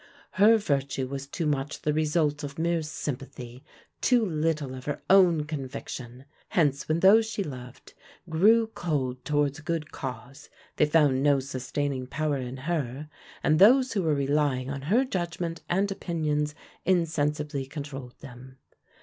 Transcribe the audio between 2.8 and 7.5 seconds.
sympathy, too little of her own conviction. Hence, when those she